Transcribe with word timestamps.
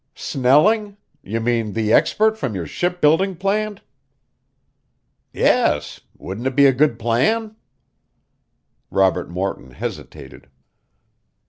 "Snelling? 0.15 0.97
You 1.21 1.39
mean 1.39 1.73
the 1.73 1.93
expert 1.93 2.35
from 2.35 2.55
your 2.55 2.65
ship 2.65 3.01
building 3.01 3.35
plant?" 3.35 3.81
"Yes. 5.31 6.01
Wouldn't 6.17 6.47
it 6.47 6.55
be 6.55 6.65
a 6.65 6.73
good 6.73 6.97
plan?" 6.97 7.55
Robert 8.89 9.29
Morton 9.29 9.69
hesitated. 9.69 10.49